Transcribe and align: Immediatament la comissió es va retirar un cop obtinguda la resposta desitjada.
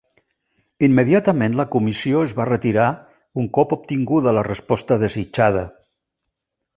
Immediatament 0.87 1.57
la 1.59 1.65
comissió 1.75 2.23
es 2.29 2.33
va 2.39 2.47
retirar 2.49 2.87
un 3.43 3.49
cop 3.59 3.75
obtinguda 3.79 4.33
la 4.39 4.45
resposta 4.51 4.99
desitjada. 5.05 5.63